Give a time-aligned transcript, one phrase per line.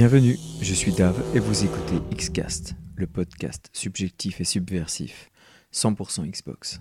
[0.00, 5.30] Bienvenue, je suis Dave et vous écoutez Xcast, le podcast subjectif et subversif,
[5.74, 6.80] 100% Xbox.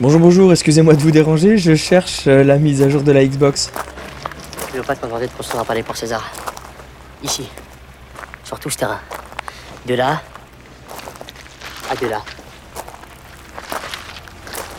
[0.00, 3.24] Bonjour, bonjour, excusez-moi de vous déranger, je cherche euh, la mise à jour de la
[3.24, 3.70] Xbox.
[4.84, 6.32] Pas te demander de construire un palais pour César.
[7.22, 7.48] Ici.
[8.48, 8.98] Sur tout ce terrain.
[9.84, 10.22] De là
[11.90, 12.22] à de là.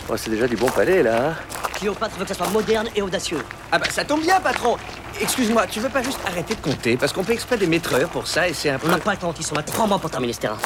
[0.09, 1.29] Oh, c'est déjà du bon palais, là.
[1.29, 1.35] hein
[1.75, 3.45] Cléopâtre veut que ça soit moderne et audacieux.
[3.71, 4.77] Ah bah, ça tombe bien, patron
[5.21, 6.97] Excuse-moi, tu veux pas juste arrêter de compter?
[6.97, 8.87] Parce qu'on fait exprès des maîtreurs pour ça et c'est un On peu...
[8.89, 9.45] n'a pas le temps, Otis.
[9.51, 10.57] On a trois mois pour terminer ce terrain.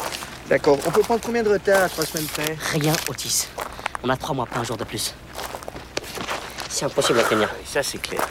[0.50, 2.58] D'accord, on peut prendre combien de retard à trois semaines près?
[2.72, 3.48] Rien, Otis.
[4.02, 5.14] On a trois mois, pas un jour de plus.
[6.70, 7.50] C'est impossible à tenir.
[7.58, 8.22] Oui, ça, c'est clair.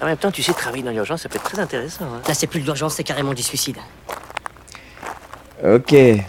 [0.00, 2.04] En même temps, tu sais, travailler dans l'urgence, ça peut être très intéressant.
[2.04, 2.22] Hein.
[2.26, 3.76] Là, c'est plus de l'urgence, c'est carrément du suicide.
[5.64, 5.92] Ok.
[5.92, 6.22] Eh,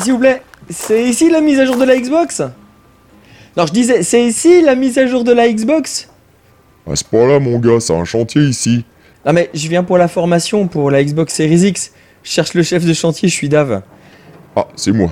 [0.00, 2.42] S'il vous plaît, c'est ici la mise à jour de la Xbox?
[3.56, 6.08] Non, je disais, c'est ici la mise à jour de la Xbox?
[6.88, 8.84] À ce point-là, mon gars, c'est un chantier ici.
[9.24, 11.90] Non mais je viens pour la formation pour la Xbox Series X.
[12.22, 13.82] Je cherche le chef de chantier, je suis Dave.
[14.54, 15.10] Ah, c'est moi.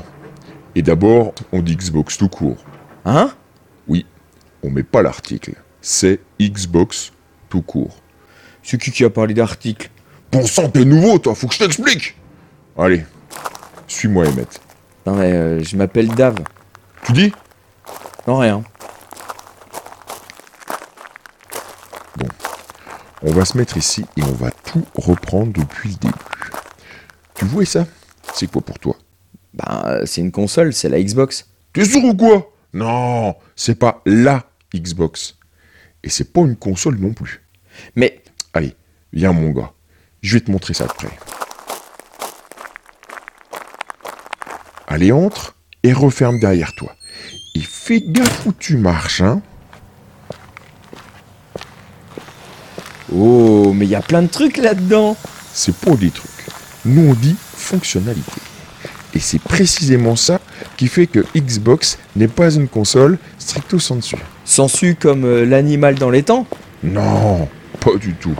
[0.76, 2.58] Et d'abord, on dit Xbox tout court.
[3.04, 3.32] Hein?
[3.88, 4.06] Oui,
[4.62, 5.54] on met pas l'article.
[5.86, 7.12] C'est Xbox
[7.50, 7.94] tout court.
[8.62, 9.90] C'est qui qui a parlé d'article
[10.32, 12.16] Bon sang, t'es nouveau, toi, faut que je t'explique
[12.78, 13.04] Allez,
[13.86, 14.62] suis-moi, Emmett.
[15.04, 16.36] Non mais euh, je m'appelle Dave.
[17.04, 17.32] Tu dis?
[18.26, 18.64] Non rien.
[23.22, 26.50] On va se mettre ici et on va tout reprendre depuis le début.
[27.34, 27.86] Tu vois ça?
[28.32, 28.96] C'est quoi pour toi?
[29.52, 31.46] Bah c'est une console, c'est la Xbox.
[31.74, 32.50] T'es sûr ou quoi?
[32.72, 35.36] Non, c'est pas LA Xbox.
[36.04, 37.42] Et c'est pas une console non plus.
[37.96, 38.22] Mais
[38.56, 38.76] Allez,
[39.12, 39.72] viens mon gars.
[40.22, 41.10] Je vais te montrer ça de près.
[44.86, 46.94] Allez, entre et referme derrière toi.
[47.56, 49.42] Et fais gaffe où tu marches, hein.
[53.12, 55.16] oh, mais il y a plein de trucs là-dedans.
[55.52, 56.30] C'est pas des trucs.
[56.84, 58.40] Nous on dit fonctionnalité.
[59.14, 60.40] Et c'est précisément ça
[60.76, 64.16] qui fait que Xbox n'est pas une console stricto sensu.
[64.44, 66.46] Sensu comme euh, l'animal dans les temps?
[66.82, 67.48] Non,
[67.80, 68.36] pas du tout.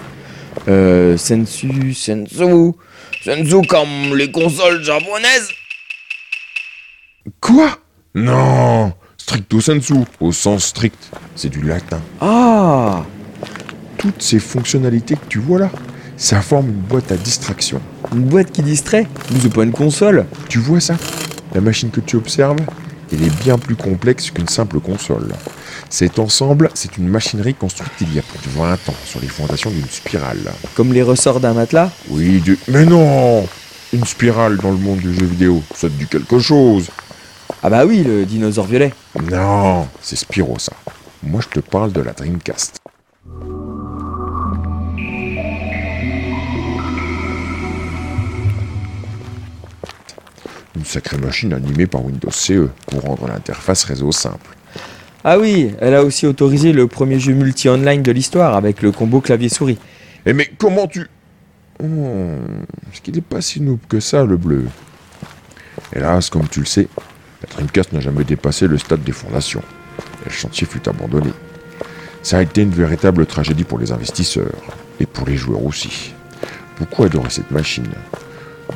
[0.69, 2.73] Euh, sensu, sensu,
[3.23, 5.51] sensu comme les consoles japonaises?
[7.41, 7.79] Quoi?
[8.15, 11.11] Non Stricto sensu, au sens strict.
[11.37, 12.01] C'est du latin.
[12.21, 13.05] Ah
[14.05, 15.71] toutes ces fonctionnalités que tu vois là,
[16.19, 17.81] ça forme une boîte à distraction.
[18.13, 19.07] Une boîte qui distrait?
[19.33, 20.27] Mais c'est pas une console?
[20.51, 20.97] Tu vois ça?
[21.55, 22.59] La machine que tu observes,
[23.13, 25.33] elle est bien plus complexe qu'une simple console.
[25.91, 29.29] Cet ensemble, c'est une machinerie construite il y a plus de 20 ans sur les
[29.29, 30.53] fondations d'une spirale.
[30.75, 31.91] Comme les ressorts d'un matelas?
[32.09, 32.59] Oui, du...
[32.69, 33.47] mais non
[33.93, 36.89] Une spirale dans le monde du jeu vidéo, ça te dit quelque chose?
[37.63, 38.93] Ah bah oui, le dinosaure violet.
[39.31, 40.73] Non, c'est Spyro ça.
[41.23, 42.84] Moi je te parle de la Dreamcast.
[50.77, 54.57] Une sacrée machine animée par Windows CE pour rendre l'interface réseau simple.
[55.23, 59.21] Ah oui, elle a aussi autorisé le premier jeu multi-online de l'histoire avec le combo
[59.21, 59.79] clavier-souris.
[60.27, 61.09] Eh mais comment tu...
[61.83, 62.35] Hmm,
[62.93, 64.67] Est-ce qu'il n'est pas si noob que ça, le bleu?
[65.95, 66.89] Hélas, comme tu le sais,
[67.43, 69.62] la Dreamcast n'a jamais dépassé le stade des fondations.
[70.23, 71.31] Et le chantier fut abandonné.
[72.23, 74.51] Ça a été une véritable tragédie pour les investisseurs,
[75.01, 76.15] et pour les joueurs aussi.
[76.79, 77.89] Beaucoup adoraient cette machine.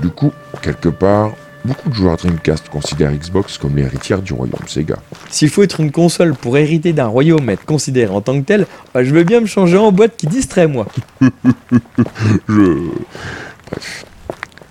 [0.00, 0.32] Du coup,
[0.62, 1.32] quelque part,
[1.68, 4.96] beaucoup de joueurs Dreamcast considèrent Xbox comme l'héritière du royaume Sega.
[5.30, 8.44] S'il faut être une console pour hériter d'un royaume et être considéré en tant que
[8.44, 10.86] tel, bah, je veux bien me changer en boîte qui distrait moi.
[12.48, 12.90] Je...
[13.70, 14.04] Bref.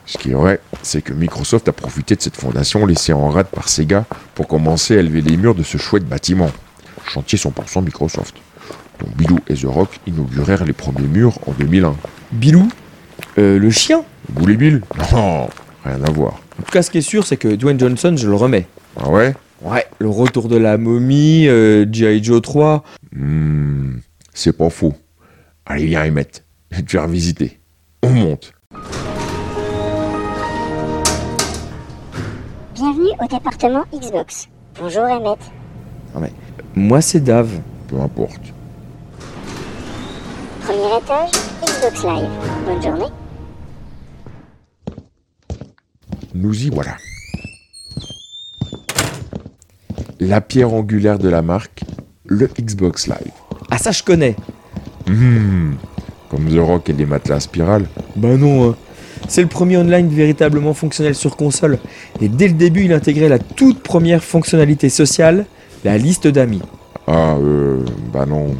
[0.07, 3.47] Ce qui est vrai, c'est que Microsoft a profité de cette fondation laissée en rade
[3.47, 6.49] par Sega pour commencer à élever les murs de ce chouette bâtiment.
[7.05, 8.35] Chantier 100% Microsoft,
[8.99, 11.95] dont Bilou et The Rock inaugurèrent les premiers murs en 2001.
[12.31, 12.67] Bilou?
[13.37, 14.03] Euh, le chien?
[14.33, 14.81] Vous les Bill?
[15.11, 15.49] Non,
[15.87, 16.33] rien à voir.
[16.59, 18.67] En tout cas, ce qui est sûr, c'est que Dwayne Johnson, je le remets.
[18.99, 19.33] Ah ouais?
[19.61, 22.23] Ouais, le retour de la momie, euh, G.I.
[22.23, 22.83] Joe 3.
[23.15, 23.97] Hmm,
[24.33, 24.93] c'est pas faux.
[25.65, 26.43] Allez, viens, Emmett.
[26.71, 27.59] Je vais te faire visiter.
[28.03, 28.53] On monte.
[32.75, 34.47] Bienvenue au département Xbox.
[34.79, 35.39] Bonjour Emmett.
[36.75, 37.49] Moi, c'est Dave.
[37.87, 38.53] Peu importe.
[40.61, 41.31] Premier étage,
[41.63, 42.29] Xbox Live.
[42.67, 43.11] Bonne journée.
[46.37, 46.97] Nous y voilà.
[50.19, 51.83] La pierre angulaire de la marque,
[52.25, 53.31] le Xbox Live.
[53.71, 54.35] Ah, ça, je connais.
[55.07, 55.73] Hmm,
[56.29, 57.87] Comme The Rock et les matelas spirales.
[58.15, 58.75] Bah non, hein.
[59.27, 61.79] c'est le premier online véritablement fonctionnel sur console.
[62.21, 65.45] Et dès le début, il intégrait la toute première fonctionnalité sociale,
[65.83, 66.61] la liste d'amis.
[67.07, 68.55] Ah, euh, bah non.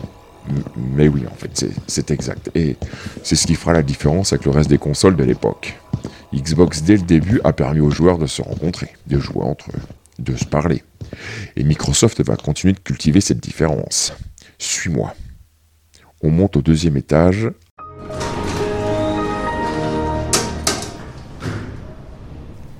[0.95, 2.49] Mais oui, en fait, c'est exact.
[2.55, 2.75] Et
[3.21, 5.77] c'est ce qui fera la différence avec le reste des consoles de l'époque.
[6.41, 9.81] Xbox, dès le début, a permis aux joueurs de se rencontrer, de jouer entre eux,
[10.19, 10.83] de se parler.
[11.55, 14.13] Et Microsoft va continuer de cultiver cette différence.
[14.57, 15.13] Suis-moi.
[16.21, 17.49] On monte au deuxième étage.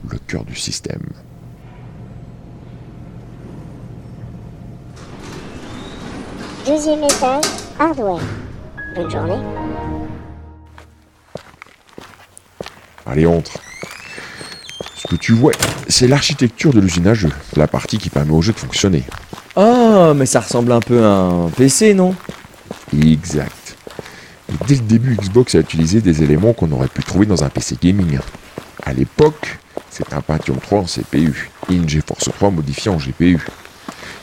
[0.10, 1.04] Le cœur du système.
[6.66, 7.46] Deuxième étage,
[7.80, 8.22] hardware.
[8.96, 9.77] Bonne journée.
[13.10, 13.54] Allez, entre.
[14.96, 15.54] Ce que tu vois,
[15.88, 19.04] c'est l'architecture de l'usine à jeux, la partie qui permet au jeu de fonctionner.
[19.56, 22.16] Ah, mais ça ressemble un peu à un PC, non?
[22.94, 23.78] Exact.
[24.50, 27.50] Et dès le début, Xbox a utilisé des éléments qu'on aurait pu trouver dans un
[27.50, 28.20] PC gaming.
[28.86, 29.58] À l'époque,
[29.90, 33.40] c'était un Pentium 3 en CPU et une GeForce 3 modifiée en GPU.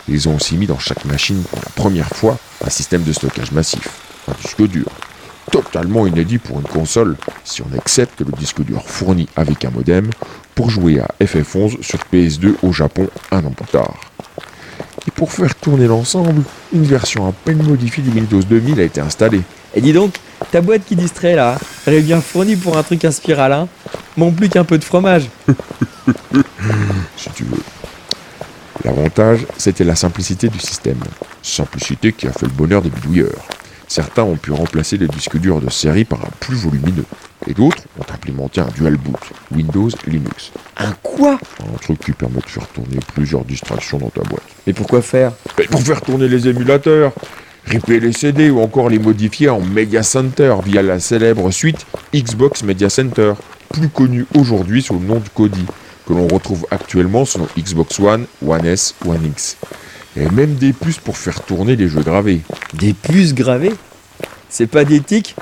[0.09, 3.53] Ils ont aussi mis dans chaque machine pour la première fois un système de stockage
[3.53, 3.89] massif,
[4.29, 4.87] un disque dur.
[5.55, 10.11] Totalement inédit pour une console, si on accepte le disque dur fourni avec un modem
[10.57, 13.95] pour jouer à FF11 sur PS2 au Japon un an plus tard.
[15.07, 16.43] Et pour faire tourner l'ensemble,
[16.73, 19.43] une version à peine modifiée du Windows 2000 a été installée.
[19.77, 20.17] Et dis donc,
[20.51, 21.57] ta boîte qui distrait là,
[21.87, 23.69] elle est bien fournie pour un truc à spirale, hein
[24.17, 25.31] Manque plus qu'un peu de fromage.
[27.17, 27.63] si tu veux.
[28.85, 30.99] L'avantage, c'était la simplicité du système.
[31.45, 33.54] Simplicité qui a fait le bonheur des bidouilleurs.
[33.95, 37.05] Certains ont pu remplacer les disques durs de série par un plus volumineux.
[37.47, 39.21] Et d'autres ont implémenté un dual boot,
[39.53, 40.51] Windows et Linux.
[40.77, 41.39] Un quoi?
[41.61, 44.43] Un truc qui permet de faire tourner plusieurs distractions dans ta boîte.
[44.67, 45.31] Mais pourquoi faire?
[45.57, 47.13] Mais pour faire tourner les émulateurs,
[47.67, 52.65] ripper les CD ou encore les modifier en Media Center via la célèbre suite Xbox
[52.65, 53.35] Media Center,
[53.69, 55.67] plus connue aujourd'hui sous le nom de Kodi,
[56.05, 59.57] que l'on retrouve actuellement sur Xbox One, One S, One X.
[60.17, 62.41] Et même des puces pour faire tourner les jeux gravés.
[62.75, 63.75] Des puces gravées?
[64.57, 65.35] C'est pas d'éthique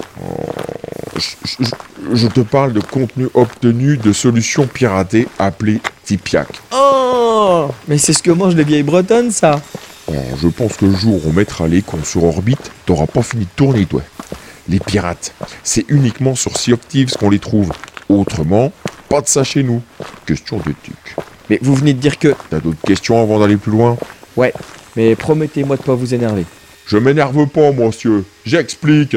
[1.18, 6.48] Je, je- je te parle de contenu obtenu de solutions piratées appelées Tipiak.
[6.74, 9.60] Oh Mais c'est ce que mangent les vieilles bretonnes, ça
[10.08, 13.20] Alors, je pense que le jour où on mettra les cons sur orbite, t'auras pas
[13.22, 14.00] fini de tourner, toi.
[14.70, 17.70] Les pirates, c'est uniquement sur Sea of Thieves qu'on les trouve.
[18.08, 18.72] Autrement,
[19.10, 19.82] pas de ça chez nous.
[20.24, 21.16] Question d'éthique.
[21.50, 22.34] Mais vous venez de dire que...
[22.48, 23.98] T'as d'autres questions avant d'aller plus loin?
[24.38, 24.54] Ouais,
[24.96, 26.46] mais promettez-moi de pas vous énerver.
[26.86, 28.24] Je m'énerve pas, monsieur.
[28.44, 29.16] J'explique.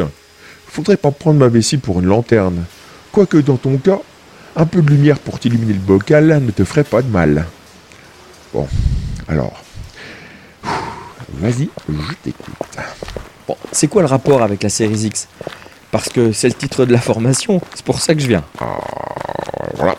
[0.68, 2.66] Faudrait pas prendre ma vessie pour une lanterne.
[3.12, 4.00] Quoique dans ton cas,
[4.56, 7.46] un peu de lumière pour t'illuminer le bocal ne te ferait pas de mal.
[8.54, 8.68] Bon,
[9.28, 9.62] alors.
[11.34, 12.56] Vas-y, je t'écoute.
[13.48, 15.28] Bon, c'est quoi le rapport avec la série X?
[15.92, 18.44] Parce que c'est le titre de la formation, c'est pour ça que je viens.
[19.76, 19.96] Voilà.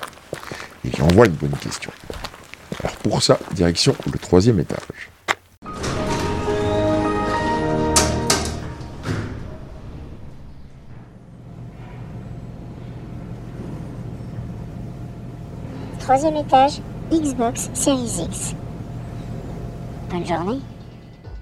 [0.84, 1.90] Et j'en vois une bonne question.
[2.82, 4.78] Alors pour ça, direction le troisième étage.
[16.06, 16.78] Troisième étage,
[17.10, 18.54] Xbox Series X.
[20.08, 20.60] Bonne journée.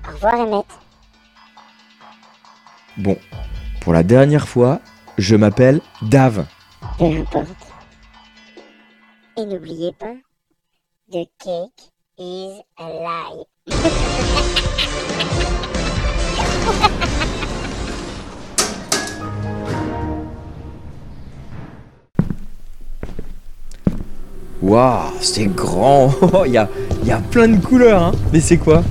[0.09, 0.65] Au revoir, Emmett.
[2.97, 3.19] Bon,
[3.83, 4.81] pour la dernière fois,
[5.19, 6.47] je m'appelle Dave.
[6.97, 7.51] Peu importe.
[9.37, 10.15] Et n'oubliez pas,
[11.13, 13.45] the cake is a lie.
[24.65, 26.11] Waouh, c'est grand
[26.47, 26.71] Il y a,
[27.03, 28.83] il y a plein de couleurs, hein Mais c'est quoi?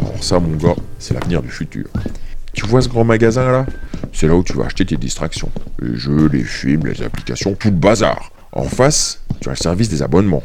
[0.00, 1.84] Alors ça, mon gars, c'est l'avenir du futur.
[2.54, 3.66] Tu vois ce grand magasin là?
[4.14, 5.50] C'est là où tu vas acheter tes distractions.
[5.82, 8.32] Les jeux, les films, les applications, tout le bazar.
[8.52, 10.42] En face, tu as le service des abonnements.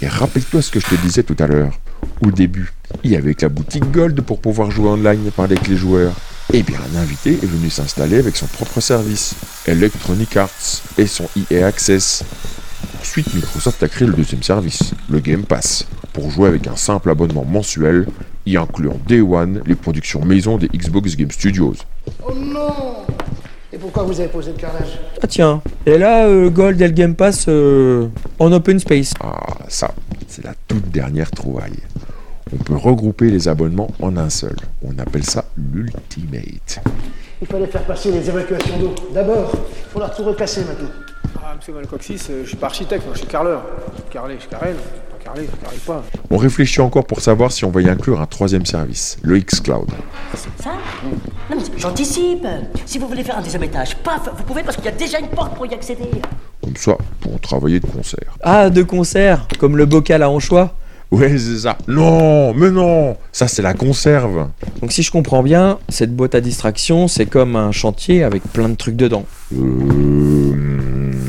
[0.00, 1.80] Et rappelle-toi ce que je te disais tout à l'heure.
[2.24, 5.56] Au début, il y avait que la boutique Gold pour pouvoir jouer online et parler
[5.56, 6.14] avec les joueurs.
[6.52, 9.34] Eh bien, un invité est venu s'installer avec son propre service,
[9.66, 12.22] Electronic Arts, et son EA Access.
[13.02, 17.10] Ensuite, Microsoft a créé le deuxième service, le Game Pass, pour jouer avec un simple
[17.10, 18.06] abonnement mensuel,
[18.46, 21.74] y incluant Day One les productions maison des Xbox Game Studios.
[22.24, 23.04] Oh non
[23.72, 26.92] Et pourquoi vous avez posé le carrelage Ah tiens, et là, euh, Gold et le
[26.92, 28.06] Game Pass euh,
[28.38, 29.14] en open space.
[29.20, 29.92] Ah, ça,
[30.28, 31.80] c'est la toute dernière trouvaille.
[32.52, 34.54] On peut regrouper les abonnements en un seul.
[34.84, 36.80] On appelle ça l'Ultimate.
[37.40, 38.94] Il fallait faire passer les évacuations d'eau.
[39.12, 41.11] D'abord, il faut leur tout recasser maintenant.
[41.62, 43.62] Monsieur Malcoxis, euh, je suis pas architecte, moi je suis carreleur.
[44.10, 45.46] Carrelé, je carrelle, pas Carly
[45.86, 46.02] pas.
[46.28, 49.88] On réfléchit encore pour savoir si on va y inclure un troisième service, le xCloud.
[50.60, 50.70] Ça
[51.04, 52.44] Non mais j'anticipe.
[52.84, 55.20] Si vous voulez faire un deuxième étage, paf, vous pouvez parce qu'il y a déjà
[55.20, 56.10] une porte pour y accéder.
[56.64, 58.36] Comme ça, pour travailler de concert.
[58.42, 60.74] Ah, de concert, comme le bocal à anchois.
[61.12, 61.78] Ouais, c'est ça.
[61.86, 64.48] Non, mais non Ça, c'est la conserve.
[64.80, 68.68] Donc si je comprends bien, cette boîte à distraction, c'est comme un chantier avec plein
[68.68, 69.26] de trucs dedans.
[69.54, 70.62] Euh,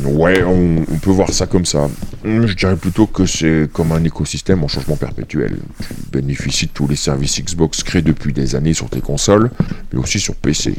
[0.06, 1.90] ouais, on, peut voir ça comme ça.
[2.26, 5.58] Hum, Je dirais plutôt que c'est comme un écosystème en changement perpétuel.
[5.80, 9.52] Tu bénéficies de tous les services Xbox créés depuis des années sur tes consoles,
[9.92, 10.76] mais aussi sur PC.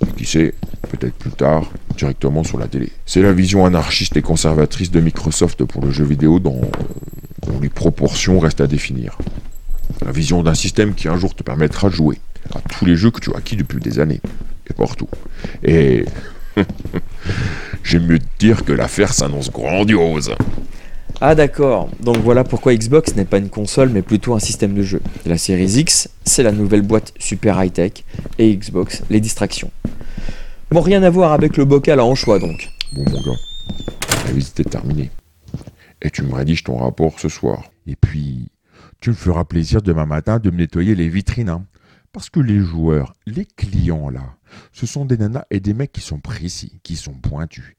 [0.00, 0.54] Et qui sait,
[0.90, 2.90] peut-être plus tard, directement sur la télé.
[3.04, 6.70] C'est la vision anarchiste et conservatrice de Microsoft pour le jeu vidéo dont,
[7.46, 9.18] dont les proportions restent à définir.
[10.04, 12.18] La vision d'un système qui un jour te permettra de jouer
[12.54, 14.20] à tous les jeux que tu as acquis depuis des années,
[14.70, 15.08] et partout.
[15.62, 16.04] Et
[17.88, 20.34] J'aime mieux te dire que l'affaire s'annonce grandiose.
[21.22, 24.82] Ah d'accord, donc voilà pourquoi Xbox n'est pas une console mais plutôt un système de
[24.82, 25.00] jeu.
[25.24, 28.04] La série X, c'est la nouvelle boîte super high-tech,
[28.38, 29.70] et Xbox, les distractions.
[30.70, 32.68] Bon, rien à voir avec le bocal à anchois donc.
[32.92, 33.38] Bon mon gars,
[34.26, 35.10] la visite est terminée.
[36.02, 37.62] Et tu me rédiges ton rapport ce soir.
[37.86, 38.50] Et puis,
[39.00, 41.48] tu me feras plaisir demain matin de me nettoyer les vitrines.
[41.48, 41.64] hein.
[42.12, 44.34] Parce que les joueurs, les clients là,
[44.72, 47.76] ce sont des nanas et des mecs qui sont précis, qui sont pointus,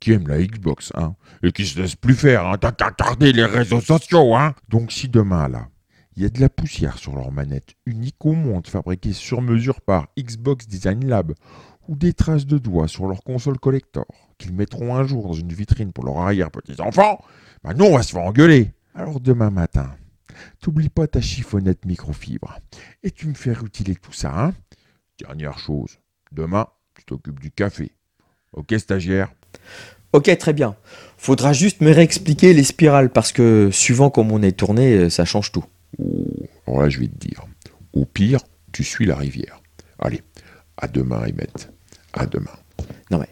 [0.00, 3.32] qui aiment la Xbox, hein, et qui se laissent plus faire, hein, t'as qu'à regarder
[3.32, 4.54] les réseaux sociaux, hein.
[4.68, 5.68] Donc si demain là,
[6.16, 9.80] il y a de la poussière sur leur manette, unique au monde, fabriquée sur mesure
[9.80, 11.34] par Xbox Design Lab,
[11.86, 14.06] ou des traces de doigts sur leur console collector,
[14.38, 17.22] qu'ils mettront un jour dans une vitrine pour leurs arrière-petits-enfants,
[17.62, 18.72] bah nous on va se faire engueuler.
[18.94, 19.94] Alors demain matin,
[20.60, 22.58] t'oublies pas ta chiffonnette microfibre,
[23.02, 24.54] et tu me fais rutiler tout ça, hein
[25.18, 25.98] Dernière chose,
[26.32, 27.92] demain, tu t'occupes du café.
[28.52, 29.32] Ok stagiaire?
[30.12, 30.76] Ok, très bien.
[31.16, 35.24] Faudra juste me réexpliquer les spirales parce que suivant comment on est tourné, euh, ça
[35.24, 35.64] change tout.
[35.98, 36.04] Oh,
[36.66, 37.44] alors là, je vais te dire.
[37.92, 38.40] Au pire,
[38.72, 39.60] tu suis la rivière.
[39.98, 40.22] Allez,
[40.76, 41.70] à demain, Emmett.
[42.12, 42.50] À demain.
[43.10, 43.28] Non mais,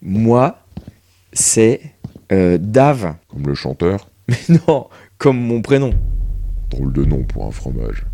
[0.00, 0.64] moi,
[1.32, 1.80] c'est
[2.32, 3.14] euh, Dave.
[3.28, 5.92] Comme le chanteur, Mais non, comme mon prénom.
[6.70, 8.06] drôle de nom pour un fromage.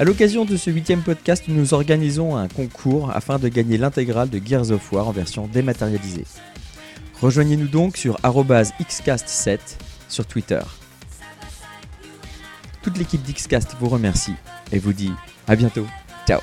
[0.00, 4.40] À l'occasion de ce huitième podcast, nous organisons un concours afin de gagner l'intégrale de
[4.44, 6.24] Gears of War en version dématérialisée.
[7.20, 9.58] Rejoignez-nous donc sur arobase xcast7
[10.08, 10.60] sur Twitter.
[12.82, 14.34] Toute l'équipe d'Xcast vous remercie
[14.72, 15.12] et vous dit
[15.46, 15.86] à bientôt.
[16.26, 16.40] Ciao